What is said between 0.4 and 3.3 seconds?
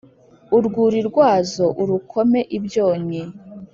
urwuri rwazo urukome ibyonnyi